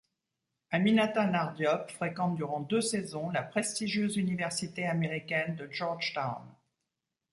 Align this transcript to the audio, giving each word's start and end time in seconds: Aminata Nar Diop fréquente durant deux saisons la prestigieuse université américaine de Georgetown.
Aminata 0.71 1.27
Nar 1.27 1.53
Diop 1.53 1.91
fréquente 1.91 2.33
durant 2.35 2.59
deux 2.61 2.81
saisons 2.81 3.29
la 3.29 3.43
prestigieuse 3.43 4.17
université 4.17 4.87
américaine 4.87 5.55
de 5.55 5.67
Georgetown. 5.71 6.41